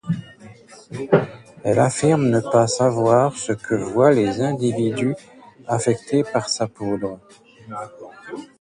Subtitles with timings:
[1.63, 5.13] Elle affirme ne pas savoir ce que voient les individus
[5.67, 7.19] affectés par sa poudre.